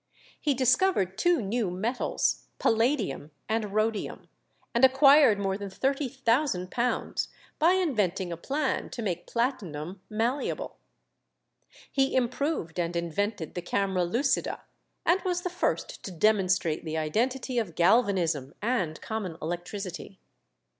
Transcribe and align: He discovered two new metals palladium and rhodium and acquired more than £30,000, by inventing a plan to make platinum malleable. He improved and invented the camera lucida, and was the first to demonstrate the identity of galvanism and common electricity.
He 0.39 0.55
discovered 0.55 1.15
two 1.15 1.43
new 1.43 1.69
metals 1.69 2.47
palladium 2.57 3.29
and 3.47 3.71
rhodium 3.71 4.29
and 4.73 4.83
acquired 4.83 5.37
more 5.37 5.59
than 5.59 5.69
£30,000, 5.69 7.27
by 7.59 7.73
inventing 7.73 8.31
a 8.31 8.35
plan 8.37 8.89
to 8.89 9.03
make 9.03 9.27
platinum 9.27 10.01
malleable. 10.09 10.77
He 11.91 12.15
improved 12.15 12.79
and 12.79 12.95
invented 12.95 13.53
the 13.53 13.61
camera 13.61 14.03
lucida, 14.03 14.63
and 15.05 15.21
was 15.21 15.41
the 15.41 15.51
first 15.51 16.01
to 16.03 16.09
demonstrate 16.09 16.83
the 16.83 16.97
identity 16.97 17.59
of 17.59 17.75
galvanism 17.75 18.55
and 18.59 18.99
common 19.01 19.37
electricity. 19.39 20.17